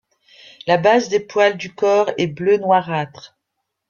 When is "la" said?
0.65-0.77